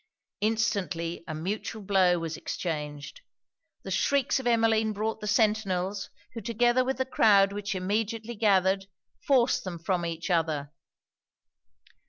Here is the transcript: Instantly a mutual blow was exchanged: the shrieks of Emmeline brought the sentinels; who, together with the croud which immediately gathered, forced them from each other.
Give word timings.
Instantly 0.39 1.23
a 1.27 1.35
mutual 1.35 1.83
blow 1.83 2.17
was 2.17 2.35
exchanged: 2.35 3.21
the 3.83 3.91
shrieks 3.91 4.39
of 4.39 4.47
Emmeline 4.47 4.93
brought 4.93 5.21
the 5.21 5.27
sentinels; 5.27 6.09
who, 6.33 6.41
together 6.41 6.83
with 6.83 6.97
the 6.97 7.05
croud 7.05 7.53
which 7.53 7.75
immediately 7.75 8.33
gathered, 8.33 8.87
forced 9.27 9.63
them 9.63 9.77
from 9.77 10.03
each 10.03 10.31
other. 10.31 10.73